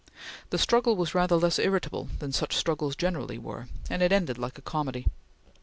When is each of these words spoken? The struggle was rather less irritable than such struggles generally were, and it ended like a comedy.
The 0.49 0.57
struggle 0.57 0.95
was 0.95 1.13
rather 1.13 1.35
less 1.35 1.59
irritable 1.59 2.09
than 2.17 2.31
such 2.31 2.55
struggles 2.57 2.95
generally 2.95 3.37
were, 3.37 3.67
and 3.87 4.01
it 4.01 4.11
ended 4.11 4.39
like 4.39 4.57
a 4.57 4.61
comedy. 4.63 5.05